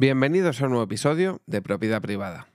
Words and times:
Bienvenidos 0.00 0.62
a 0.62 0.66
un 0.66 0.70
nuevo 0.70 0.84
episodio 0.84 1.42
de 1.46 1.60
Propiedad 1.60 2.00
Privada. 2.00 2.46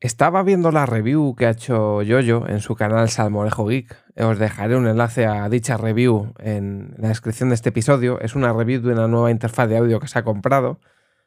Estaba 0.00 0.44
viendo 0.44 0.70
la 0.70 0.86
review 0.86 1.34
que 1.34 1.46
ha 1.46 1.50
hecho 1.50 2.02
Yoyo 2.02 2.48
en 2.48 2.60
su 2.60 2.76
canal 2.76 3.08
Salmorejo 3.08 3.66
Geek. 3.66 3.96
Os 4.16 4.38
dejaré 4.38 4.76
un 4.76 4.86
enlace 4.86 5.26
a 5.26 5.48
dicha 5.48 5.76
review 5.76 6.34
en 6.38 6.94
la 6.98 7.08
descripción 7.08 7.48
de 7.48 7.56
este 7.56 7.70
episodio. 7.70 8.20
Es 8.20 8.36
una 8.36 8.52
review 8.52 8.80
de 8.80 8.92
una 8.92 9.08
nueva 9.08 9.32
interfaz 9.32 9.68
de 9.68 9.76
audio 9.76 9.98
que 9.98 10.06
se 10.06 10.20
ha 10.20 10.22
comprado. 10.22 10.78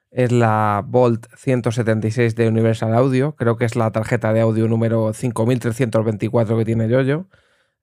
Es 0.10 0.32
la 0.32 0.86
Bolt 0.88 1.28
176 1.36 2.36
de 2.36 2.48
Universal 2.48 2.94
Audio. 2.94 3.36
Creo 3.36 3.58
que 3.58 3.66
es 3.66 3.76
la 3.76 3.92
tarjeta 3.92 4.32
de 4.32 4.40
audio 4.40 4.70
número 4.70 5.12
5324 5.12 6.58
que 6.58 6.66
tiene 6.66 6.88
Yoyo. 6.88 7.28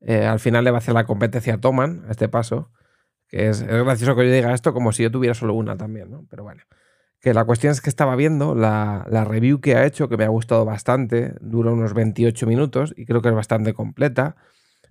Eh, 0.01 0.25
al 0.25 0.41
final 0.41 0.65
le 0.65 0.71
va 0.71 0.79
a 0.79 0.81
hacer 0.81 0.95
la 0.95 1.05
competencia 1.05 1.55
a 1.55 1.59
Toman 1.59 2.05
a 2.09 2.13
este 2.13 2.31
paso. 2.31 2.71
Es, 3.31 3.63
gracioso 3.63 4.17
que 4.17 4.27
yo 4.27 4.33
diga 4.33 4.55
esto 4.55 4.73
como 4.73 4.93
si 4.93 5.03
yo 5.03 5.11
tuviera 5.11 5.35
solo 5.35 5.53
una 5.53 5.77
también, 5.77 6.11
¿no? 6.11 6.25
Pero 6.31 6.45
bueno. 6.45 6.63
Que 7.21 7.35
la 7.35 7.45
cuestión 7.45 7.73
es 7.73 7.81
que 7.81 7.91
estaba 7.91 8.15
viendo 8.17 8.55
la, 8.55 9.05
review 9.27 9.61
que 9.61 9.75
ha 9.75 9.85
hecho, 9.85 10.09
que 10.09 10.17
me 10.17 10.25
ha 10.25 10.29
gustado 10.29 10.65
bastante, 10.65 11.35
dura 11.41 11.73
unos 11.73 11.95
28 11.95 12.47
minutos 12.47 12.95
y 12.97 13.07
creo 13.07 13.23
que 13.23 13.29
es 13.29 13.35
bastante 13.35 13.75
completa. 13.75 14.37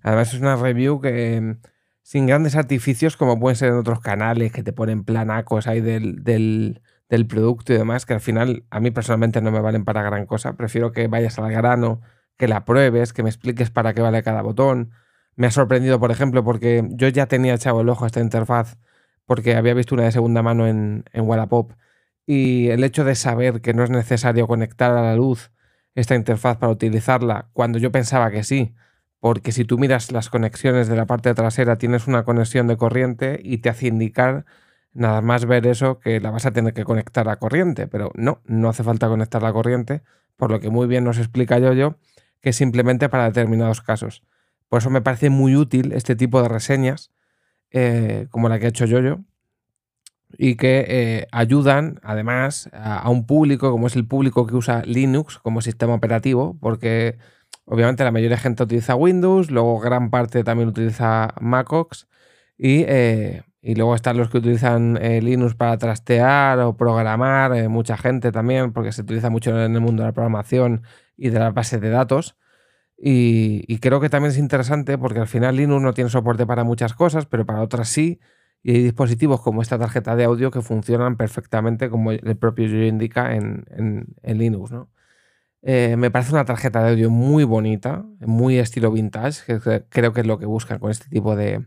Además 0.04 0.34
es 0.34 0.42
una 0.42 0.56
review 0.56 1.00
que 1.02 1.58
sin 2.02 2.28
grandes 2.28 2.56
artificios 2.56 3.18
como 3.18 3.40
pueden 3.40 3.56
ser 3.56 3.70
en 3.70 3.76
otros 3.76 4.00
canales 4.02 4.52
que 4.52 4.64
te 4.64 4.74
ponen 4.74 5.04
planacos 5.04 5.68
ahí 5.68 5.82
del, 5.82 6.24
del, 6.24 6.82
del 7.10 7.28
producto 7.28 7.74
y 7.74 7.78
demás, 7.78 8.06
que 8.06 8.14
al 8.14 8.22
final 8.22 8.66
a 8.70 8.80
mí 8.80 8.92
personalmente 8.92 9.42
no 9.42 9.52
me 9.52 9.60
valen 9.62 9.86
para 9.86 10.04
gran 10.04 10.26
cosa. 10.26 10.54
Prefiero 10.54 10.92
que 10.92 11.08
vayas 11.08 11.40
al 11.40 11.52
grano, 11.52 12.02
que 12.38 12.48
la 12.48 12.66
pruebes, 12.66 13.14
que 13.14 13.24
me 13.24 13.30
expliques 13.30 13.72
para 13.72 13.94
qué 13.94 14.02
vale 14.02 14.24
cada 14.24 14.42
botón. 14.42 14.92
Me 15.36 15.48
ha 15.48 15.52
sorprendido, 15.52 16.00
por 16.00 16.12
ejemplo, 16.12 16.44
porque 16.44 16.88
yo 16.92 17.08
ya 17.10 17.28
tenía 17.28 17.54
echado 17.54 17.82
el 17.82 17.90
ojo 17.90 18.04
a 18.06 18.08
esta 18.08 18.20
interfaz 18.22 18.78
porque 19.28 19.56
había 19.56 19.74
visto 19.76 19.94
una 19.94 20.06
de 20.06 20.12
segunda 20.12 20.42
mano 20.42 20.68
en, 20.68 21.04
en 21.14 21.28
Wallapop 21.28 21.74
y 22.28 22.68
el 22.70 22.84
hecho 22.84 23.06
de 23.06 23.16
saber 23.16 23.62
que 23.62 23.74
no 23.74 23.84
es 23.84 23.90
necesario 23.90 24.46
conectar 24.48 24.92
a 24.92 25.02
la 25.02 25.16
luz 25.16 25.52
esta 25.96 26.14
interfaz 26.14 26.58
para 26.58 26.72
utilizarla, 26.72 27.50
cuando 27.54 27.80
yo 27.80 27.92
pensaba 27.92 28.30
que 28.30 28.44
sí, 28.44 28.76
porque 29.20 29.52
si 29.52 29.66
tú 29.66 29.80
miras 29.80 30.12
las 30.12 30.30
conexiones 30.30 30.88
de 30.90 30.96
la 30.96 31.08
parte 31.08 31.34
trasera 31.34 31.78
tienes 31.78 32.06
una 32.06 32.24
conexión 32.24 32.68
de 32.68 32.78
corriente 32.78 33.40
y 33.42 33.60
te 33.60 33.70
hace 33.70 33.88
indicar 33.88 34.46
nada 34.94 35.22
más 35.22 35.46
ver 35.46 35.66
eso 35.66 36.00
que 36.00 36.20
la 36.20 36.30
vas 36.30 36.46
a 36.46 36.52
tener 36.52 36.74
que 36.74 36.84
conectar 36.84 37.30
a 37.30 37.38
corriente, 37.38 37.88
pero 37.88 38.12
no, 38.16 38.42
no 38.46 38.70
hace 38.70 38.84
falta 38.84 39.08
conectar 39.08 39.42
la 39.42 39.54
corriente, 39.54 40.04
por 40.36 40.52
lo 40.52 40.60
que 40.60 40.70
muy 40.70 40.86
bien 40.88 41.04
nos 41.04 41.18
explica 41.18 41.58
yo 41.60 41.96
que 42.42 42.50
es 42.50 42.56
simplemente 42.56 43.10
para 43.10 43.26
determinados 43.26 43.82
casos. 43.82 44.24
Por 44.70 44.80
eso 44.80 44.90
me 44.90 45.02
parece 45.02 45.30
muy 45.30 45.56
útil 45.56 45.94
este 45.94 46.16
tipo 46.16 46.42
de 46.42 46.50
reseñas, 46.50 47.12
eh, 47.72 48.28
como 48.32 48.50
la 48.50 48.60
que 48.60 48.66
ha 48.66 48.70
hecho 48.70 48.86
yo 48.86 49.00
yo, 49.00 49.20
y 50.38 50.56
que 50.56 50.86
eh, 50.88 51.28
ayudan 51.32 52.00
además 52.04 52.70
a, 52.74 53.10
un 53.10 53.26
público 53.26 53.72
como 53.72 53.88
es 53.88 53.96
el 53.96 54.06
público 54.08 54.46
que 54.48 54.56
usa 54.56 54.84
Linux 54.86 55.38
como 55.40 55.62
sistema 55.62 55.94
operativo, 55.94 56.58
porque 56.60 57.18
obviamente 57.66 58.04
la 58.04 58.12
mayoría 58.12 58.36
de 58.36 58.42
gente 58.42 58.64
utiliza 58.64 58.96
Windows, 58.96 59.52
luego 59.52 59.80
gran 59.80 60.10
parte 60.10 60.44
también 60.44 60.70
utiliza 60.70 61.34
MacOS 61.40 62.08
y, 62.58 62.84
eh, 62.88 63.44
y 63.62 63.76
luego 63.76 63.96
están 63.96 64.18
los 64.18 64.30
que 64.30 64.40
utilizan 64.40 64.98
eh, 65.02 65.22
Linux 65.22 65.56
para 65.56 65.78
trastear 65.78 66.60
o 66.60 66.76
programar, 66.78 67.70
mucha 67.70 67.98
gente 67.98 68.32
también, 68.32 68.74
porque 68.74 68.92
se 68.92 69.02
utiliza 69.02 69.30
mucho 69.30 69.52
en 69.52 69.76
el 69.76 69.82
mundo 69.82 70.04
de 70.04 70.10
la 70.10 70.14
programación 70.14 70.84
y 71.18 71.30
de 71.30 71.40
las 71.40 71.54
bases 71.54 71.82
de 71.82 71.90
datos. 71.90 72.38
Y, 73.00 73.64
y 73.68 73.80
creo 73.80 74.00
que 74.00 74.10
también 74.10 74.32
es 74.32 74.38
interesante 74.40 74.98
porque 74.98 75.20
al 75.20 75.28
final 75.28 75.56
Linux 75.56 75.84
no 75.84 75.94
tiene 75.94 76.10
soporte 76.10 76.48
para 76.48 76.64
muchas 76.64 76.94
cosas, 76.94 77.28
pero 77.28 77.46
para 77.46 77.62
otras 77.62 77.90
sí 77.90 78.20
y 78.64 78.72
hay 78.72 78.84
dispositivos 78.84 79.42
como 79.42 79.62
esta 79.62 79.78
tarjeta 79.78 80.16
de 80.16 80.26
audio 80.26 80.52
que 80.52 80.62
funcionan 80.62 81.18
perfectamente 81.18 81.90
como 81.90 82.12
el 82.12 82.38
propio 82.38 82.66
yo 82.68 82.84
indica 82.84 83.36
en, 83.36 83.66
Linux. 84.24 84.72
¿no? 84.72 84.90
Eh, 85.62 85.96
me 85.98 86.12
parece 86.12 86.34
una 86.34 86.46
tarjeta 86.46 86.84
de 86.84 86.92
audio 86.92 87.10
muy 87.10 87.44
bonita, 87.44 88.06
muy 88.20 88.58
estilo 88.58 88.92
vintage, 88.92 89.44
que 89.46 89.86
creo 89.90 90.14
que 90.14 90.22
es 90.22 90.28
lo 90.28 90.38
que 90.40 90.46
buscan 90.46 90.80
con 90.80 90.92
este 90.92 91.10
tipo 91.10 91.36
de, 91.36 91.66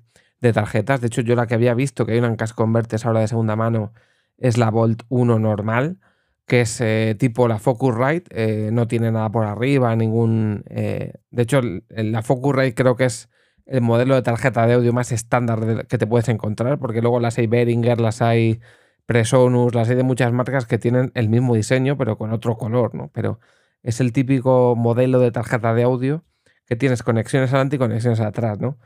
tarjetas. 0.52 1.00
De 1.00 1.08
hecho, 1.08 1.22
yo 1.22 1.34
la 1.36 1.46
que 1.46 1.54
había 1.54 1.74
visto, 1.74 2.06
que 2.06 2.12
hay 2.12 2.18
una 2.18 2.28
en 2.28 2.36
Cash 2.36 2.52
Converters 2.52 3.06
ahora 3.06 3.20
de 3.20 3.28
segunda 3.28 3.56
mano, 3.56 3.92
es 4.38 4.58
la 4.58 4.70
Volt 4.70 5.02
1 5.08 5.38
normal, 5.38 5.98
que 6.46 6.62
es 6.62 6.80
eh, 6.80 7.16
tipo 7.18 7.48
la 7.48 7.58
Focusrite, 7.58 8.26
eh, 8.30 8.70
no 8.72 8.88
tiene 8.88 9.12
nada 9.12 9.30
por 9.30 9.46
arriba, 9.46 9.94
ningún... 9.96 10.64
de 10.66 11.12
hecho, 11.36 11.60
la 11.88 12.22
Focusrite 12.22 12.74
creo 12.74 12.96
que 12.96 13.04
es 13.06 13.28
el 13.70 13.82
modelo 13.82 14.16
de 14.16 14.22
tarjeta 14.22 14.66
de 14.66 14.74
audio 14.74 14.92
más 14.92 15.12
estándar 15.12 15.86
que 15.86 15.96
te 15.96 16.06
puedes 16.06 16.28
encontrar, 16.28 16.78
porque 16.78 17.00
luego 17.00 17.20
las 17.20 17.38
hay 17.38 17.46
Behringer, 17.46 18.00
las 18.00 18.20
hay 18.20 18.60
Presonus, 19.06 19.74
las 19.74 19.88
hay 19.88 19.96
de 19.96 20.02
muchas 20.02 20.32
marcas 20.32 20.66
que 20.66 20.78
tienen 20.78 21.12
el 21.14 21.28
mismo 21.28 21.54
diseño, 21.54 21.96
pero 21.96 22.18
con 22.18 22.32
otro 22.32 22.56
color, 22.56 22.94
¿no? 22.94 23.10
Pero 23.14 23.38
es 23.82 24.00
el 24.00 24.12
típico 24.12 24.74
modelo 24.76 25.20
de 25.20 25.30
tarjeta 25.30 25.72
de 25.72 25.84
audio 25.84 26.24
que 26.66 26.76
tienes 26.76 27.02
conexiones 27.02 27.50
adelante 27.50 27.76
y 27.76 27.78
conexiones 27.78 28.20
atrás, 28.20 28.58
¿no? 28.60 28.78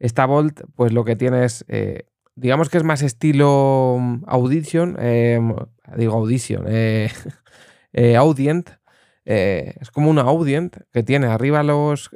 Esta 0.00 0.26
Volt, 0.26 0.62
pues 0.74 0.92
lo 0.92 1.04
que 1.04 1.16
tienes, 1.16 1.64
eh, 1.68 2.06
digamos 2.34 2.68
que 2.68 2.78
es 2.78 2.84
más 2.84 3.02
estilo 3.02 3.96
mm, 4.00 4.24
Audition, 4.26 4.96
em, 5.00 5.54
digo 5.96 6.14
Audition, 6.14 6.64
eh, 6.68 7.10
eh, 7.92 8.16
Audient, 8.16 8.70
es 9.24 9.90
como 9.92 10.10
una 10.10 10.22
Audient 10.22 10.78
que 10.92 11.04
tiene 11.04 11.28
arriba 11.28 11.62
los 11.62 12.10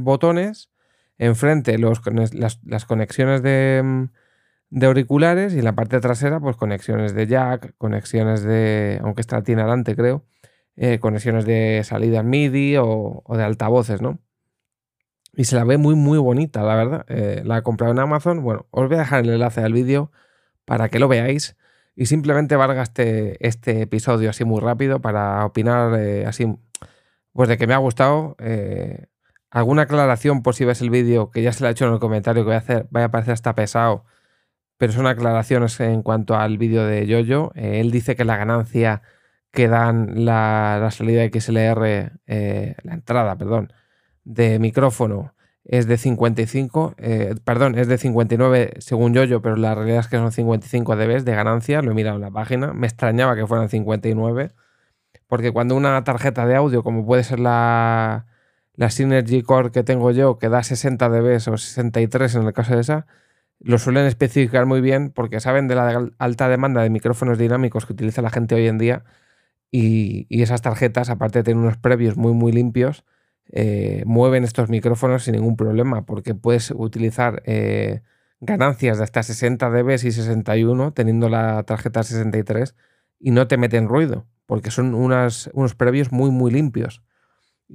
botones 0.00 0.70
enfrente 1.18 1.78
los, 1.78 2.00
las, 2.32 2.84
conexiones 2.86 3.40
mm, 3.40 4.04
de, 4.70 4.86
auriculares 4.86 5.54
y 5.54 5.58
en 5.58 5.64
la 5.64 5.74
parte 5.74 6.00
trasera, 6.00 6.40
pues 6.40 6.56
conexiones 6.56 7.14
de 7.14 7.26
jack, 7.26 7.74
conexiones 7.78 8.42
de, 8.42 9.00
aunque 9.02 9.20
esta 9.20 9.42
tiene 9.42 9.64
creo, 9.96 10.24
eh, 10.76 10.98
conexiones 10.98 11.44
de 11.46 11.82
salida 11.84 12.22
MIDI 12.22 12.76
o, 12.78 13.22
de 13.28 13.42
altavoces, 13.44 14.02
¿no? 14.02 14.18
Y 15.36 15.44
se 15.44 15.56
la 15.56 15.64
ve 15.64 15.78
muy, 15.78 15.96
muy 15.96 16.18
bonita, 16.18 16.62
la 16.62 16.76
verdad. 16.76 17.06
Eh, 17.08 17.42
la 17.44 17.58
he 17.58 17.62
comprado 17.62 17.92
en 17.92 17.98
Amazon. 17.98 18.42
Bueno, 18.42 18.66
os 18.70 18.88
voy 18.88 18.96
a 18.96 19.00
dejar 19.00 19.24
el 19.24 19.30
enlace 19.30 19.62
al 19.62 19.72
vídeo 19.72 20.12
para 20.64 20.88
que 20.88 21.00
lo 21.00 21.08
veáis. 21.08 21.56
Y 21.96 22.06
simplemente 22.06 22.54
valga 22.56 22.82
este, 22.82 23.44
este 23.46 23.82
episodio 23.82 24.30
así 24.30 24.44
muy 24.44 24.60
rápido 24.60 25.00
para 25.00 25.44
opinar 25.44 25.98
eh, 25.98 26.24
así, 26.26 26.46
pues 27.32 27.48
de 27.48 27.58
que 27.58 27.66
me 27.66 27.74
ha 27.74 27.78
gustado 27.78 28.36
alguna 29.54 29.82
aclaración 29.82 30.42
por 30.42 30.54
si 30.56 30.64
ves 30.64 30.82
el 30.82 30.90
vídeo, 30.90 31.30
que 31.30 31.40
ya 31.40 31.52
se 31.52 31.62
la 31.62 31.70
he 31.70 31.72
hecho 31.72 31.86
en 31.86 31.94
el 31.94 32.00
comentario, 32.00 32.42
que 32.42 32.46
voy 32.46 32.54
a 32.56 32.58
hacer, 32.58 32.88
vaya 32.90 33.06
a 33.06 33.10
parecer 33.10 33.34
hasta 33.34 33.54
pesado, 33.54 34.04
pero 34.78 34.92
son 34.92 35.06
aclaraciones 35.06 35.78
en 35.80 36.02
cuanto 36.02 36.36
al 36.36 36.58
vídeo 36.58 36.84
de 36.84 37.06
Yoyo. 37.06 37.52
Eh, 37.54 37.80
él 37.80 37.92
dice 37.92 38.16
que 38.16 38.24
la 38.24 38.36
ganancia 38.36 39.02
que 39.52 39.68
dan 39.68 40.24
la, 40.24 40.88
salida 40.90 41.22
de 41.22 41.40
XLR, 41.40 42.18
eh, 42.26 42.74
la 42.82 42.94
entrada, 42.94 43.36
perdón, 43.38 43.72
de 44.24 44.58
micrófono 44.58 45.34
es 45.64 45.86
de 45.86 45.98
55, 45.98 46.96
eh, 46.98 47.36
perdón, 47.44 47.78
es 47.78 47.86
de 47.86 47.96
59 47.98 48.74
según 48.78 49.14
Yoyo, 49.14 49.40
pero 49.40 49.56
la 49.56 49.76
realidad 49.76 50.00
es 50.00 50.08
que 50.08 50.16
son 50.16 50.32
55 50.32 50.96
dB 50.96 51.22
de 51.22 51.34
ganancia, 51.34 51.80
lo 51.80 51.92
he 51.92 51.94
mirado 51.94 52.16
en 52.16 52.22
la 52.22 52.30
página, 52.32 52.72
me 52.72 52.88
extrañaba 52.88 53.36
que 53.36 53.46
fueran 53.46 53.68
59, 53.68 54.50
porque 55.28 55.52
cuando 55.52 55.76
una 55.76 56.02
tarjeta 56.02 56.44
de 56.46 56.56
audio, 56.56 56.82
como 56.82 57.06
puede 57.06 57.22
ser 57.24 57.38
la, 57.40 58.26
la 58.76 58.90
Synergy 58.90 59.42
Core 59.42 59.70
que 59.70 59.82
tengo 59.82 60.10
yo, 60.10 60.38
que 60.38 60.48
da 60.48 60.62
60 60.62 61.08
dB 61.08 61.36
o 61.48 61.56
63 61.56 62.34
en 62.34 62.42
el 62.42 62.52
caso 62.52 62.74
de 62.74 62.80
esa, 62.80 63.06
lo 63.60 63.78
suelen 63.78 64.06
especificar 64.06 64.66
muy 64.66 64.80
bien 64.80 65.10
porque 65.10 65.40
saben 65.40 65.68
de 65.68 65.74
la 65.76 66.10
alta 66.18 66.48
demanda 66.48 66.82
de 66.82 66.90
micrófonos 66.90 67.38
dinámicos 67.38 67.86
que 67.86 67.92
utiliza 67.92 68.22
la 68.22 68.30
gente 68.30 68.54
hoy 68.54 68.66
en 68.66 68.78
día 68.78 69.04
y, 69.70 70.26
esas 70.42 70.62
tarjetas, 70.62 71.10
aparte 71.10 71.40
de 71.40 71.44
tener 71.44 71.58
unos 71.58 71.78
previos 71.78 72.16
muy 72.16 72.32
muy 72.32 72.52
limpios, 72.52 73.04
eh, 73.50 74.02
mueven 74.06 74.44
estos 74.44 74.68
micrófonos 74.68 75.24
sin 75.24 75.34
ningún 75.34 75.56
problema 75.56 76.06
porque 76.06 76.34
puedes 76.34 76.70
utilizar 76.70 77.42
eh, 77.46 78.02
ganancias 78.40 78.98
de 78.98 79.04
hasta 79.04 79.22
60 79.22 79.70
dB 79.70 79.94
y 79.94 80.12
61 80.12 80.92
teniendo 80.92 81.28
la 81.28 81.62
tarjeta 81.64 82.02
63 82.02 82.74
y 83.20 83.30
no 83.30 83.48
te 83.48 83.56
meten 83.56 83.88
ruido 83.88 84.26
porque 84.46 84.70
son 84.70 84.94
unas, 84.94 85.50
unos 85.54 85.74
previos 85.74 86.12
muy 86.12 86.30
muy 86.30 86.50
limpios. 86.50 87.02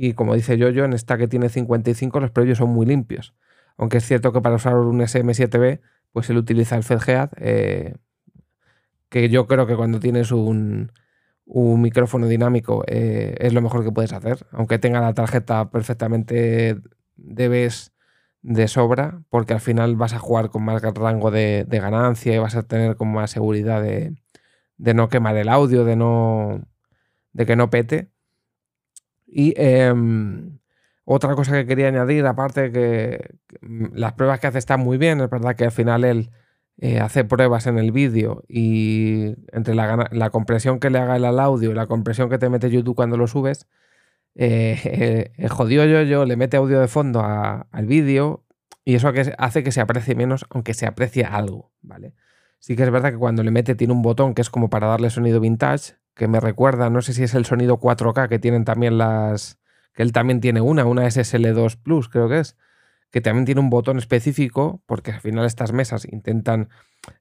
Y 0.01 0.13
como 0.13 0.33
dice 0.33 0.57
Yoyo, 0.57 0.85
en 0.85 0.93
esta 0.93 1.17
que 1.17 1.27
tiene 1.27 1.49
55 1.49 2.21
los 2.21 2.31
previos 2.31 2.59
son 2.59 2.69
muy 2.69 2.85
limpios. 2.85 3.33
Aunque 3.75 3.97
es 3.97 4.05
cierto 4.05 4.31
que 4.31 4.39
para 4.39 4.55
usar 4.55 4.75
un 4.75 5.01
SM7B, 5.01 5.81
pues 6.13 6.29
él 6.29 6.37
utiliza 6.37 6.77
el 6.77 6.83
FedGead, 6.83 7.31
eh, 7.35 7.95
que 9.09 9.27
yo 9.27 9.45
creo 9.45 9.67
que 9.67 9.75
cuando 9.75 9.99
tienes 9.99 10.31
un, 10.31 10.93
micrófono 11.45 12.27
dinámico 12.27 12.85
eh, 12.87 13.35
es 13.39 13.51
lo 13.53 13.61
mejor 13.61 13.83
que 13.83 13.91
puedes 13.91 14.13
hacer. 14.13 14.45
Aunque 14.51 14.79
tenga 14.79 15.01
la 15.01 15.13
tarjeta 15.13 15.69
perfectamente 15.69 16.77
debes 17.17 17.91
de 18.41 18.69
sobra, 18.69 19.21
porque 19.29 19.53
al 19.53 19.59
final 19.59 19.97
vas 19.97 20.13
a 20.13 20.19
jugar 20.19 20.49
con 20.49 20.63
más 20.63 20.81
rango 20.81 21.29
de, 21.29 21.65
ganancia 21.69 22.33
y 22.33 22.37
vas 22.37 22.55
a 22.55 22.63
tener 22.63 22.95
con 22.95 23.11
más 23.11 23.31
seguridad 23.31 23.83
de, 23.83 24.15
no 24.77 25.09
quemar 25.09 25.35
el 25.35 25.49
audio, 25.49 25.83
de 25.83 25.97
no. 25.97 26.61
de 27.33 27.45
que 27.45 27.57
no 27.57 27.69
pete. 27.69 28.11
Y 29.31 29.53
em, 29.57 30.59
otra 31.05 31.35
cosa 31.35 31.53
que 31.53 31.65
quería 31.65 31.87
añadir, 31.87 32.25
aparte 32.25 32.71
que 32.71 33.35
las 33.61 34.13
pruebas 34.13 34.39
que 34.39 34.47
hace 34.47 34.59
están 34.59 34.79
muy 34.79 34.97
bien, 34.97 35.21
es 35.21 35.29
verdad 35.29 35.55
que 35.55 35.65
al 35.65 35.71
final 35.71 36.03
él 36.03 36.31
eh, 36.77 36.99
hace 36.99 37.25
pruebas 37.25 37.67
en 37.67 37.77
el 37.77 37.91
vídeo 37.91 38.43
y 38.47 39.35
entre 39.51 39.75
la, 39.75 40.29
compresión 40.31 40.79
que 40.79 40.89
le 40.89 40.99
haga 40.99 41.17
el 41.17 41.25
al 41.25 41.39
audio 41.39 41.71
y 41.71 41.73
la 41.73 41.87
compresión 41.87 42.29
que 42.29 42.37
te 42.37 42.49
mete 42.49 42.69
YouTube 42.69 42.95
cuando 42.95 43.17
lo 43.17 43.27
subes, 43.27 43.67
eh, 44.35 45.31
el 45.37 45.49
jodido 45.49 45.85
yo, 45.85 46.03
yo 46.03 46.25
le 46.25 46.37
mete 46.37 46.57
audio 46.57 46.79
de 46.79 46.87
fondo 46.87 47.21
al 47.23 47.85
vídeo 47.85 48.45
y 48.85 48.95
eso 48.95 49.11
hace 49.37 49.63
que 49.63 49.71
se 49.71 49.81
aprecie 49.81 50.15
menos, 50.15 50.45
aunque 50.49 50.73
se 50.73 50.87
aprecie 50.87 51.25
algo, 51.25 51.71
¿vale? 51.81 52.13
Sí 52.59 52.75
que 52.75 52.83
es 52.83 52.91
verdad 52.91 53.11
que 53.11 53.17
cuando 53.17 53.43
le 53.43 53.51
mete 53.51 53.75
tiene 53.75 53.93
un 53.93 54.01
botón 54.01 54.33
que 54.33 54.41
es 54.41 54.49
como 54.49 54.69
para 54.69 54.87
darle 54.87 55.09
sonido 55.09 55.39
vintage, 55.39 55.95
que 56.19 56.27
me 56.27 56.41
recuerda, 56.41 56.89
no 56.89 57.01
sé 57.01 57.13
si 57.13 57.23
es 57.23 57.33
el 57.33 57.45
sonido 57.45 57.79
4K 57.79 58.27
que 58.27 58.39
tienen 58.39 58.65
también 58.65 58.97
las... 58.97 59.57
que 59.93 60.03
él 60.03 60.11
también 60.11 60.41
tiene 60.41 60.59
una, 60.59 60.83
una 60.83 61.05
SSL2 61.05 61.77
Plus 61.81 62.09
creo 62.09 62.27
que 62.27 62.39
es, 62.39 62.57
que 63.09 63.21
también 63.21 63.45
tiene 63.45 63.61
un 63.61 63.69
botón 63.69 63.97
específico, 63.97 64.83
porque 64.85 65.11
al 65.11 65.21
final 65.21 65.45
estas 65.45 65.71
mesas 65.71 66.05
intentan 66.11 66.67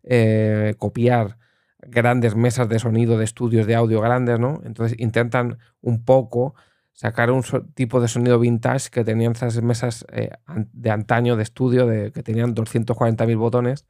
eh, 0.02 0.74
copiar 0.78 1.38
grandes 1.78 2.34
mesas 2.34 2.68
de 2.68 2.80
sonido 2.80 3.16
de 3.18 3.24
estudios 3.24 3.68
de 3.68 3.76
audio 3.76 4.00
grandes, 4.00 4.40
¿no? 4.40 4.60
Entonces 4.64 4.98
intentan 4.98 5.58
un 5.80 6.04
poco 6.04 6.56
sacar 6.92 7.30
un 7.30 7.44
tipo 7.74 8.00
de 8.00 8.08
sonido 8.08 8.40
vintage 8.40 8.90
que 8.90 9.04
tenían 9.04 9.30
esas 9.30 9.62
mesas 9.62 10.04
eh, 10.10 10.30
de 10.72 10.90
antaño 10.90 11.36
de 11.36 11.44
estudio 11.44 11.86
de, 11.86 12.10
que 12.10 12.24
tenían 12.24 12.52
240.000 12.52 13.38
botones, 13.38 13.86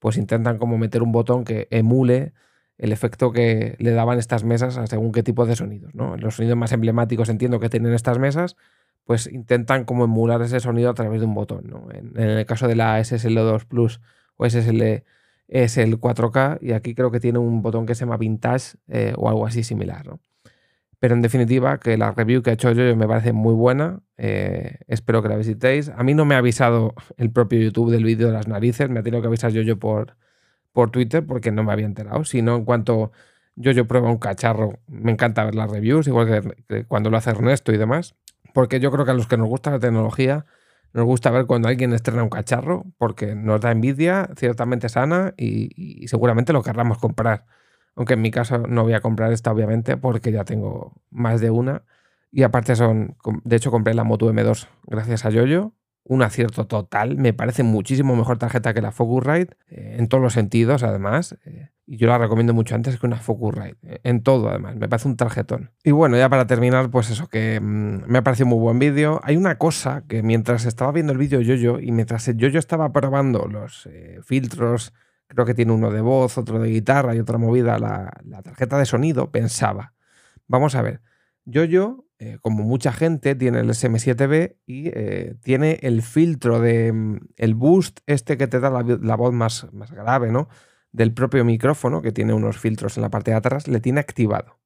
pues 0.00 0.16
intentan 0.16 0.58
como 0.58 0.78
meter 0.78 1.04
un 1.04 1.12
botón 1.12 1.44
que 1.44 1.68
emule 1.70 2.32
el 2.78 2.92
efecto 2.92 3.32
que 3.32 3.76
le 3.78 3.90
daban 3.90 4.18
estas 4.18 4.44
mesas 4.44 4.78
a 4.78 4.86
según 4.86 5.12
qué 5.12 5.22
tipo 5.22 5.44
de 5.46 5.56
sonidos. 5.56 5.94
¿no? 5.94 6.16
Los 6.16 6.36
sonidos 6.36 6.56
más 6.56 6.72
emblemáticos 6.72 7.28
entiendo 7.28 7.60
que 7.60 7.68
tienen 7.68 7.92
estas 7.92 8.18
mesas, 8.18 8.56
pues 9.04 9.26
intentan 9.26 9.84
como 9.84 10.04
emular 10.04 10.40
ese 10.42 10.60
sonido 10.60 10.90
a 10.90 10.94
través 10.94 11.20
de 11.20 11.26
un 11.26 11.34
botón. 11.34 11.64
¿no? 11.68 11.88
En, 11.92 12.16
el 12.16 12.46
caso 12.46 12.68
de 12.68 12.76
la 12.76 13.00
SSL2 13.00 13.66
Plus 13.66 14.00
o 14.36 14.48
SSL 14.48 15.04
es 15.48 15.76
el 15.76 15.98
4K 15.98 16.58
y 16.60 16.72
aquí 16.72 16.94
creo 16.94 17.10
que 17.10 17.20
tiene 17.20 17.38
un 17.38 17.62
botón 17.62 17.84
que 17.84 17.94
se 17.94 18.00
llama 18.00 18.16
Vintage 18.16 18.76
eh, 18.88 19.12
o 19.16 19.28
algo 19.28 19.46
así 19.46 19.64
similar. 19.64 20.06
¿no? 20.06 20.20
Pero 21.00 21.14
en 21.14 21.22
definitiva, 21.22 21.78
que 21.78 21.96
la 21.96 22.12
review 22.12 22.42
que 22.42 22.50
ha 22.50 22.52
hecho 22.54 22.72
yo 22.72 22.96
me 22.96 23.06
parece 23.06 23.32
muy 23.32 23.54
buena. 23.54 24.00
Eh, 24.16 24.78
espero 24.88 25.22
que 25.22 25.28
la 25.28 25.36
visitéis. 25.36 25.90
A 25.90 26.02
mí 26.02 26.14
no 26.14 26.24
me 26.24 26.34
ha 26.34 26.38
avisado 26.38 26.94
el 27.16 27.30
propio 27.30 27.60
YouTube 27.60 27.90
del 27.90 28.04
vídeo 28.04 28.28
de 28.28 28.32
las 28.32 28.48
narices. 28.48 28.90
Me 28.90 29.00
ha 29.00 29.02
tenido 29.02 29.20
que 29.20 29.28
avisar 29.28 29.52
yo, 29.52 29.62
yo 29.62 29.78
por, 29.78 30.16
por 30.72 30.90
Twitter 30.90 31.26
porque 31.26 31.52
no 31.52 31.64
me 31.64 31.72
había 31.72 31.86
enterado. 31.86 32.24
Si 32.24 32.42
no, 32.42 32.56
en 32.56 32.64
cuanto 32.64 33.12
yo, 33.56 33.72
yo 33.72 33.86
pruebo 33.86 34.08
un 34.08 34.18
cacharro, 34.18 34.78
me 34.86 35.12
encanta 35.12 35.44
ver 35.44 35.54
las 35.54 35.70
reviews, 35.70 36.06
igual 36.06 36.56
que, 36.68 36.84
cuando 36.84 37.10
lo 37.10 37.16
hace 37.16 37.30
Ernesto 37.30 37.72
y 37.72 37.76
demás. 37.76 38.14
Porque 38.54 38.80
yo 38.80 38.90
creo 38.90 39.04
que 39.04 39.10
a 39.10 39.14
los 39.14 39.26
que 39.26 39.36
nos 39.36 39.48
gusta 39.48 39.70
la 39.70 39.78
tecnología, 39.78 40.46
nos 40.92 41.04
gusta 41.04 41.30
ver 41.30 41.46
cuando 41.46 41.68
alguien 41.68 41.92
estrena 41.92 42.22
un 42.22 42.30
cacharro, 42.30 42.86
porque 42.98 43.34
nos 43.34 43.60
da 43.60 43.72
envidia, 43.72 44.30
ciertamente 44.36 44.88
sana 44.88 45.34
y, 45.36 45.70
y 45.76 46.08
seguramente 46.08 46.52
lo 46.52 46.62
querramos 46.62 46.98
comprar. 46.98 47.46
Aunque 47.94 48.14
en 48.14 48.22
mi 48.22 48.30
caso 48.30 48.58
no 48.58 48.84
voy 48.84 48.92
a 48.94 49.00
comprar 49.00 49.32
esta, 49.32 49.50
obviamente, 49.50 49.96
porque 49.96 50.30
ya 50.30 50.44
tengo 50.44 50.94
más 51.10 51.40
de 51.40 51.50
una. 51.50 51.82
Y 52.30 52.42
aparte 52.44 52.76
son, 52.76 53.16
de 53.44 53.56
hecho 53.56 53.70
compré 53.70 53.94
la 53.94 54.04
Moto 54.04 54.32
M2 54.32 54.68
gracias 54.86 55.24
a 55.24 55.30
Yoyo. 55.30 55.72
Un 56.08 56.22
acierto 56.22 56.66
total. 56.66 57.16
Me 57.16 57.32
parece 57.32 57.62
muchísimo 57.62 58.16
mejor 58.16 58.38
tarjeta 58.38 58.74
que 58.74 58.82
la 58.82 58.92
Focusrite. 58.92 59.56
Eh, 59.68 59.96
en 59.98 60.08
todos 60.08 60.22
los 60.22 60.32
sentidos, 60.32 60.82
además. 60.82 61.38
Eh, 61.44 61.68
y 61.86 61.96
yo 61.98 62.08
la 62.08 62.18
recomiendo 62.18 62.54
mucho 62.54 62.74
antes 62.74 62.98
que 62.98 63.06
una 63.06 63.16
Focusrite. 63.16 63.76
Eh, 63.82 64.00
en 64.04 64.22
todo, 64.22 64.48
además. 64.48 64.76
Me 64.76 64.88
parece 64.88 65.06
un 65.06 65.16
tarjetón. 65.16 65.70
Y 65.84 65.90
bueno, 65.90 66.16
ya 66.16 66.28
para 66.28 66.46
terminar, 66.46 66.90
pues 66.90 67.10
eso, 67.10 67.28
que 67.28 67.60
mm, 67.60 68.06
me 68.06 68.18
ha 68.18 68.22
parecido 68.22 68.46
muy 68.46 68.58
buen 68.58 68.78
vídeo. 68.78 69.20
Hay 69.22 69.36
una 69.36 69.58
cosa 69.58 70.04
que 70.08 70.22
mientras 70.22 70.64
estaba 70.64 70.92
viendo 70.92 71.12
el 71.12 71.18
vídeo 71.18 71.40
Yoyo 71.40 71.78
y 71.78 71.92
mientras 71.92 72.26
Yoyo 72.34 72.58
estaba 72.58 72.92
probando 72.92 73.46
los 73.46 73.88
filtros 74.24 74.92
creo 75.28 75.44
que 75.44 75.54
tiene 75.54 75.72
uno 75.72 75.90
de 75.90 76.00
voz, 76.00 76.38
otro 76.38 76.58
de 76.58 76.70
guitarra 76.70 77.14
y 77.14 77.20
otra 77.20 77.38
movida, 77.38 77.78
la, 77.78 78.10
tarjeta 78.42 78.78
de 78.78 78.86
sonido, 78.86 79.30
pensaba, 79.30 79.94
vamos 80.46 80.74
a 80.74 80.82
ver, 80.82 81.02
yo 81.48 81.64
yo, 81.64 82.04
eh, 82.18 82.38
como 82.40 82.64
mucha 82.64 82.92
gente, 82.92 83.34
tiene 83.34 83.60
el 83.60 83.70
SM7B 83.70 84.56
y 84.66 84.88
eh, 84.88 85.36
tiene 85.42 85.78
el 85.82 86.02
filtro 86.02 86.60
de 86.60 86.92
mm, 86.92 87.20
el 87.36 87.54
boost 87.54 88.00
este 88.06 88.36
que 88.36 88.46
te 88.46 88.60
da 88.60 88.70
la, 88.70 89.16
voz 89.16 89.32
más, 89.32 89.72
más 89.72 89.90
grave, 89.90 90.30
¿no? 90.30 90.48
Del 90.92 91.14
propio 91.14 91.44
micrófono, 91.44 92.02
que 92.02 92.12
tiene 92.12 92.34
unos 92.34 92.58
filtros 92.58 92.96
en 92.96 93.02
la 93.02 93.10
parte 93.10 93.30
de 93.30 93.38
atrás, 93.38 93.66
le 93.66 93.80
tiene 93.80 94.00
activado. 94.00 94.60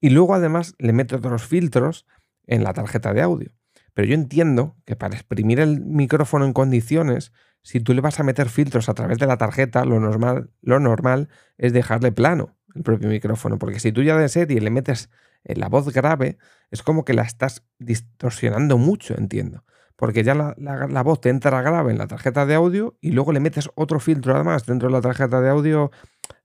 Y 0.00 0.10
luego 0.10 0.34
además 0.34 0.74
le 0.78 0.92
mete 0.92 1.16
otros 1.16 1.44
filtros 1.44 2.06
en 2.46 2.62
la 2.62 2.72
tarjeta 2.72 3.12
de 3.12 3.22
audio. 3.22 3.52
Pero 3.94 4.06
yo 4.06 4.14
entiendo 4.14 4.76
que 4.84 4.94
para 4.94 5.14
exprimir 5.14 5.58
el 5.58 5.80
micrófono 5.80 6.44
en 6.44 6.52
condiciones 6.52 7.32
si 7.62 7.80
tú 7.80 7.94
le 7.94 8.00
vas 8.00 8.20
a 8.20 8.22
meter 8.22 8.48
filtros 8.48 8.88
a 8.88 8.94
través 8.94 9.18
de 9.18 9.26
la 9.26 9.36
tarjeta, 9.36 9.84
lo 9.84 9.98
normal, 9.98 10.50
lo 10.62 10.78
normal 10.78 11.28
es 11.56 11.72
dejarle 11.72 12.12
plano 12.12 12.56
el 12.74 12.82
propio 12.82 13.08
micrófono, 13.08 13.58
porque 13.58 13.80
si 13.80 13.92
tú 13.92 14.02
ya 14.02 14.16
de 14.16 14.28
serie 14.28 14.60
le 14.60 14.70
metes 14.70 15.10
la 15.44 15.68
voz 15.68 15.92
grave, 15.92 16.38
es 16.70 16.82
como 16.82 17.04
que 17.04 17.14
la 17.14 17.22
estás 17.22 17.64
distorsionando 17.78 18.78
mucho, 18.78 19.16
entiendo. 19.16 19.64
Porque 19.96 20.22
ya 20.22 20.34
la, 20.34 21.02
voz 21.02 21.20
te 21.20 21.28
entra 21.28 21.60
grave 21.60 21.90
en 21.90 21.98
la 21.98 22.06
tarjeta 22.06 22.46
de 22.46 22.54
audio 22.54 22.96
y 23.00 23.10
luego 23.10 23.32
le 23.32 23.40
metes 23.40 23.68
otro 23.74 23.98
filtro 23.98 24.34
además 24.34 24.64
dentro 24.64 24.88
de 24.88 24.92
la 24.92 25.00
tarjeta 25.00 25.40
de 25.40 25.48
audio 25.48 25.90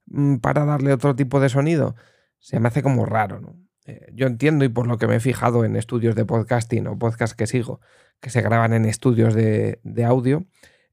mm, 0.06 0.36
para 0.36 0.64
darle 0.64 0.92
otro 0.92 1.14
tipo 1.14 1.38
de 1.38 1.48
sonido. 1.48 1.94
Se 2.40 2.58
me 2.58 2.68
hace 2.68 2.82
como 2.82 3.06
raro, 3.06 3.40
¿no? 3.40 3.64
Eh, 3.86 4.10
yo 4.12 4.26
entiendo 4.26 4.64
y 4.64 4.68
por 4.68 4.86
lo 4.86 4.98
que 4.98 5.06
me 5.06 5.16
he 5.16 5.20
fijado 5.20 5.64
en 5.64 5.76
estudios 5.76 6.14
de 6.14 6.24
podcasting 6.24 6.86
o 6.86 6.98
podcast 6.98 7.36
que 7.36 7.46
sigo, 7.46 7.80
que 8.20 8.30
se 8.30 8.40
graban 8.40 8.72
en 8.72 8.86
estudios 8.86 9.34
de, 9.34 9.78
audio, 10.04 10.46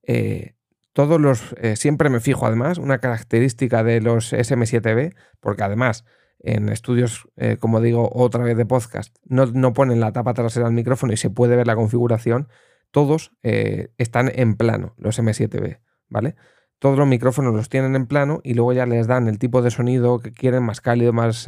eh, 0.04 0.56
todos 0.94 1.20
los, 1.20 1.56
eh, 1.58 1.78
siempre 1.78 2.10
me 2.10 2.20
fijo 2.20 2.46
además, 2.46 2.78
una 2.78 3.00
característica 3.00 3.84
de 3.84 4.02
los 4.02 4.34
SM7B, 4.34 5.16
porque 5.40 5.64
además 5.64 6.04
en 6.44 6.70
estudios, 6.70 7.28
eh, 7.38 7.58
como 7.58 7.82
digo, 7.82 8.10
otra 8.14 8.44
vez 8.44 8.58
de 8.58 8.66
podcast, 8.66 9.16
no, 9.26 9.46
no, 9.48 9.74
ponen 9.74 10.00
la 10.00 10.12
tapa 10.12 10.34
trasera 10.34 10.66
del 10.66 10.76
micrófono 10.76 11.14
y 11.14 11.18
se 11.18 11.30
puede 11.30 11.56
ver 11.56 11.68
la 11.68 11.76
configuración, 11.76 12.50
todos 12.92 13.32
están 13.42 14.30
en 14.36 14.58
plano, 14.58 14.96
los 14.98 15.18
M7B, 15.18 15.80
¿vale? 16.10 16.36
Todos 16.78 16.98
los 16.98 17.08
micrófonos 17.08 17.56
los 17.56 17.70
tienen 17.70 17.96
en 17.96 18.06
plano 18.06 18.42
y 18.44 18.54
luego 18.54 18.74
ya 18.74 18.86
les 18.86 19.08
dan 19.08 19.30
el 19.30 19.40
tipo 19.40 19.62
de 19.62 19.72
sonido 19.72 20.20
que 20.20 20.34
quieren, 20.34 20.64
más 20.64 20.82
cálido, 20.82 21.14
más 21.14 21.48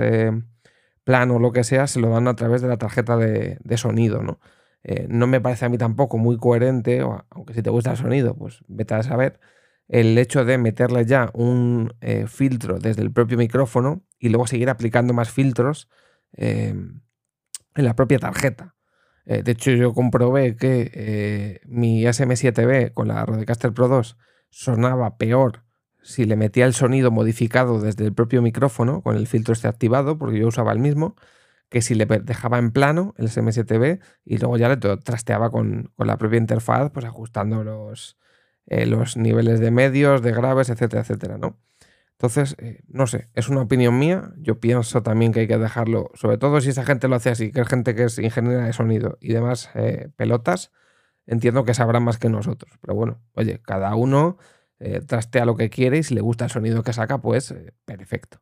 plano, 1.04 1.40
lo 1.40 1.52
que 1.52 1.64
sea, 1.64 1.88
se 1.88 2.00
lo 2.00 2.10
dan 2.10 2.28
a 2.28 2.36
través 2.36 2.62
de 2.62 2.68
la 2.68 2.78
tarjeta 2.78 3.18
de, 3.18 3.78
sonido, 3.78 4.22
¿no? 4.22 4.40
Eh, 4.84 5.08
no 5.10 5.28
me 5.28 5.40
parece 5.40 5.66
a 5.66 5.70
mí 5.70 5.78
tampoco 5.78 6.18
muy 6.18 6.38
coherente, 6.38 7.02
aunque 7.30 7.54
si 7.54 7.62
te 7.62 7.70
gusta 7.70 7.92
el 7.92 7.98
sonido, 7.98 8.36
pues 8.36 8.64
vete 8.68 8.96
a 8.96 9.04
saber, 9.04 9.40
el 9.88 10.18
hecho 10.18 10.46
de 10.46 10.58
meterle 10.58 11.06
ya 11.06 11.30
un 11.34 11.94
eh, 12.02 12.26
filtro 12.28 12.80
desde 12.80 13.02
el 13.02 13.12
propio 13.12 13.38
micrófono 13.38 14.02
y 14.24 14.30
luego 14.30 14.48
seguir 14.48 14.70
aplicando 14.70 15.14
más 15.14 15.30
filtros 15.30 15.90
em, 16.32 17.02
en 17.76 17.86
la 17.86 17.96
propia 17.96 18.20
tarjeta. 18.20 18.76
Eh, 19.26 19.44
de 19.44 19.52
hecho, 19.52 19.72
yo 19.72 19.94
comprobé 19.94 20.56
que 20.56 21.62
mi 21.66 22.04
SM7B 22.06 22.94
con 22.94 23.10
la 23.10 23.26
Rodecaster 23.26 23.74
Pro 23.74 23.90
2 23.90 24.18
sonaba 24.50 25.18
peor 25.18 25.64
si 26.02 26.26
le 26.26 26.38
metía 26.38 26.66
el 26.66 26.74
sonido 26.74 27.12
modificado 27.12 27.82
desde 27.82 28.06
el 28.06 28.14
propio 28.14 28.42
micrófono 28.42 29.02
con 29.02 29.18
el 29.18 29.28
filtro 29.28 29.54
este 29.54 29.68
activado, 29.68 30.18
porque 30.18 30.40
yo 30.40 30.48
usaba 30.48 30.72
el 30.72 30.80
mismo, 30.80 31.16
que 31.70 31.82
si 31.82 31.96
le 31.96 32.06
dejaba 32.06 32.60
en 32.60 32.72
plano 32.72 33.16
el 33.18 33.28
SM7B 33.28 34.00
y 34.24 34.38
luego 34.38 34.58
ya 34.58 34.70
le 34.70 34.78
trasteaba 34.78 35.50
con, 35.50 35.92
la 35.98 36.18
propia 36.18 36.38
interfaz, 36.38 36.92
pues 36.92 37.06
ajustando 37.06 37.64
los, 37.64 38.18
eh, 38.68 38.86
los 38.86 39.18
niveles 39.18 39.60
de 39.60 39.72
medios, 39.72 40.22
de 40.22 40.32
graves, 40.32 40.70
etcétera, 40.70 41.02
etcétera, 41.02 41.38
¿no? 41.38 41.58
Entonces, 42.14 42.56
eh, 42.60 42.82
no 42.88 43.08
sé, 43.08 43.30
es 43.34 43.50
una 43.50 43.62
opinión 43.62 43.98
mía. 44.00 44.32
Yo 44.38 44.60
pienso 44.60 45.04
también 45.04 45.34
que 45.34 45.42
hay 45.42 45.48
que 45.48 45.58
dejarlo, 45.58 46.12
sobre 46.14 46.38
todo 46.38 46.62
si 46.62 46.70
esa 46.70 46.86
gente 46.86 47.08
lo 47.08 47.16
hace 47.16 47.30
así, 47.32 47.52
que 47.52 47.62
es 47.62 47.68
gente 47.68 47.96
que 47.96 48.06
es 48.06 48.20
ingeniera 48.20 48.66
de 48.66 48.74
sonido 48.74 49.18
y 49.20 49.34
demás 49.34 49.70
eh, 49.76 50.10
pelotas, 50.16 50.72
entiendo 51.26 51.66
que 51.66 51.74
sabrán 51.74 52.04
más 52.04 52.18
que 52.18 52.30
nosotros. 52.30 52.72
Pero 52.82 52.96
bueno, 52.96 53.22
oye, 53.34 53.62
cada 53.62 53.96
uno 53.96 54.38
trastea 55.08 55.46
lo 55.46 55.56
que 55.56 55.70
quiere 55.70 56.00
y 56.00 56.04
si 56.04 56.14
le 56.14 56.20
gusta 56.20 56.44
el 56.44 56.52
sonido 56.52 56.84
que 56.84 56.92
saca, 56.92 57.22
pues 57.22 57.56
perfecto. 57.86 58.40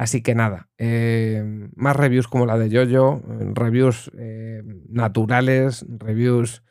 Así 0.00 0.22
que 0.22 0.34
nada, 0.34 0.70
eh, 0.78 1.68
más 1.74 1.94
reviews 1.94 2.26
como 2.26 2.46
la 2.46 2.56
de 2.56 2.74
Jojo, 2.74 3.20
reviews 3.52 4.10
eh, 4.16 4.62
naturales, 4.88 5.84
reviews 5.90 6.62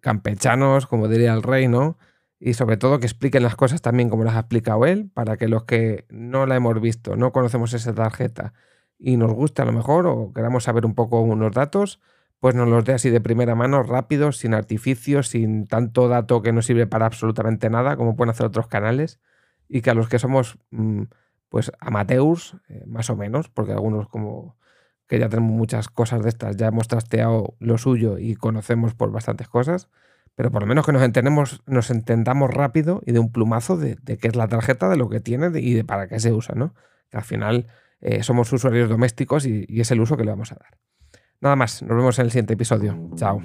campechanos, 0.00 0.88
como 0.88 1.06
diría 1.06 1.34
el 1.34 1.44
rey, 1.44 1.68
¿no? 1.68 1.98
Y 2.46 2.52
sobre 2.52 2.76
todo 2.76 3.00
que 3.00 3.06
expliquen 3.06 3.42
las 3.42 3.56
cosas 3.56 3.80
también 3.80 4.10
como 4.10 4.22
las 4.22 4.34
ha 4.36 4.40
explicado 4.40 4.84
él, 4.84 5.10
para 5.14 5.38
que 5.38 5.48
los 5.48 5.64
que 5.64 6.04
no 6.10 6.44
la 6.44 6.56
hemos 6.56 6.78
visto, 6.78 7.16
no 7.16 7.32
conocemos 7.32 7.72
esa 7.72 7.94
tarjeta 7.94 8.52
y 8.98 9.16
nos 9.16 9.32
guste 9.32 9.62
a 9.62 9.64
lo 9.64 9.72
mejor 9.72 10.06
o 10.06 10.30
queramos 10.34 10.64
saber 10.64 10.84
un 10.84 10.94
poco 10.94 11.22
unos 11.22 11.52
datos, 11.52 12.02
pues 12.40 12.54
nos 12.54 12.68
los 12.68 12.84
dé 12.84 12.92
así 12.92 13.08
de 13.08 13.22
primera 13.22 13.54
mano, 13.54 13.82
rápido, 13.82 14.30
sin 14.30 14.52
artificios, 14.52 15.28
sin 15.28 15.66
tanto 15.66 16.06
dato 16.06 16.42
que 16.42 16.52
no 16.52 16.60
sirve 16.60 16.86
para 16.86 17.06
absolutamente 17.06 17.70
nada, 17.70 17.96
como 17.96 18.14
pueden 18.14 18.32
hacer 18.32 18.44
otros 18.44 18.66
canales, 18.66 19.20
y 19.66 19.80
que 19.80 19.88
a 19.88 19.94
los 19.94 20.10
que 20.10 20.18
somos 20.18 20.58
mm, 20.70 21.04
pues 21.48 21.72
amateurs, 21.80 22.58
eh, 22.68 22.84
más 22.86 23.08
o 23.08 23.16
menos, 23.16 23.48
porque 23.48 23.72
algunos 23.72 24.06
como 24.06 24.58
que 25.08 25.18
ya 25.18 25.30
tenemos 25.30 25.52
muchas 25.52 25.88
cosas 25.88 26.22
de 26.22 26.28
estas, 26.28 26.58
ya 26.58 26.66
hemos 26.66 26.88
trasteado 26.88 27.54
lo 27.58 27.78
suyo 27.78 28.18
y 28.18 28.34
conocemos 28.34 28.92
por 28.92 29.10
bastantes 29.12 29.48
cosas, 29.48 29.88
pero 30.34 30.50
por 30.50 30.62
lo 30.62 30.66
menos 30.66 30.84
que 30.84 30.92
nos 30.92 31.02
entendemos, 31.02 31.62
nos 31.66 31.90
entendamos 31.90 32.52
rápido 32.52 33.02
y 33.06 33.12
de 33.12 33.18
un 33.18 33.30
plumazo 33.30 33.76
de, 33.76 33.96
qué 33.96 34.28
es 34.28 34.36
la 34.36 34.48
tarjeta, 34.48 34.88
de 34.88 34.96
lo 34.96 35.08
que 35.08 35.20
tiene 35.20 35.50
y 35.60 35.74
de 35.74 35.84
para 35.84 36.08
qué 36.08 36.18
se 36.20 36.32
usa, 36.32 36.54
¿no? 36.54 36.74
Que 37.10 37.18
al 37.18 37.24
final 37.24 37.66
eh, 38.00 38.22
somos 38.22 38.52
usuarios 38.52 38.88
domésticos 38.88 39.46
y 39.46 39.66
es 39.68 39.90
el 39.90 40.00
uso 40.00 40.16
que 40.16 40.24
le 40.24 40.30
vamos 40.30 40.52
a 40.52 40.56
dar. 40.56 40.78
Nada 41.44 41.56
más, 41.56 41.82
nos 41.82 41.96
vemos 41.96 42.18
en 42.18 42.24
el 42.24 42.30
siguiente 42.30 42.54
episodio. 42.54 43.10
Chao. 43.16 43.42